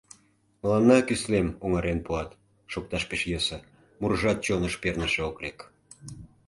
[0.61, 2.29] Мыланна кӱслем оҥарен пуат—
[2.71, 3.57] шокташ пеш йӧсӧ,
[3.99, 5.59] мурыжат чоныш перныше ок лек.